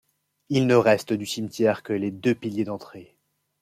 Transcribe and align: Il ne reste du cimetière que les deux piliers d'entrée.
Il 0.49 0.65
ne 0.65 0.73
reste 0.73 1.13
du 1.13 1.27
cimetière 1.27 1.83
que 1.83 1.93
les 1.93 2.09
deux 2.09 2.33
piliers 2.33 2.63
d'entrée. 2.63 3.15